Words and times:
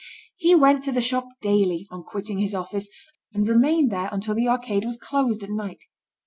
He 0.35 0.55
went 0.55 0.83
to 0.85 0.91
the 0.91 0.99
shop 0.99 1.27
daily, 1.43 1.85
on 1.91 2.01
quitting 2.03 2.39
his 2.39 2.55
office, 2.55 2.89
and 3.35 3.47
remained 3.47 3.91
there 3.91 4.09
until 4.11 4.33
the 4.33 4.47
arcade 4.47 4.83
was 4.83 4.97
closed 4.97 5.43
at 5.43 5.51
night. 5.51 5.83